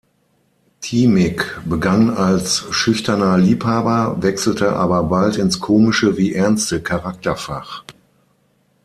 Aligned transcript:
Thimig 0.79 1.43
begann 1.63 2.09
als 2.09 2.65
„schüchterner 2.71 3.37
Liebhaber“, 3.37 4.17
wechselte 4.23 4.73
aber 4.75 5.03
bald 5.03 5.37
ins 5.37 5.59
komische 5.59 6.17
wie 6.17 6.33
ernste 6.33 6.81
Charakterfach. 6.81 7.83